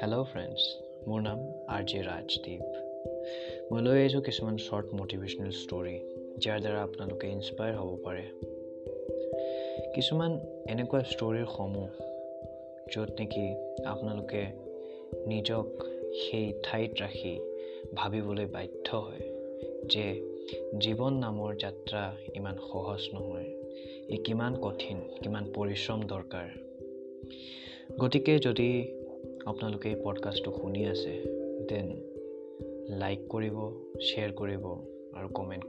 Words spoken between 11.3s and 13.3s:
সমূহ য'ত